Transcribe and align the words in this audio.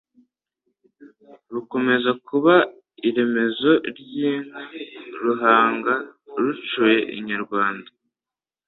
Rukomeza 1.53 2.11
kuba 2.27 2.53
iremezo 3.07 3.71
ry' 3.89 4.13
inka, 4.29 4.61
Ruhanga 5.23 5.93
rucyuye 6.43 6.99
inyarwanda! 7.17 7.89